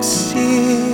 [0.00, 0.93] folks here